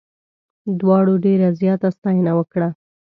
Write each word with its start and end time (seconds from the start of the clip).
دواړو 0.79 1.13
ډېره 1.25 1.47
زیاته 1.59 1.87
ستاینه 1.97 2.31
وکړه. 2.35 2.69